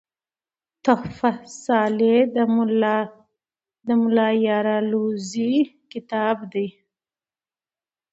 [0.85, 2.97] "تحفه صالح" دملا
[3.97, 5.53] الله یار الوزي
[5.91, 6.65] کتاب دﺉ.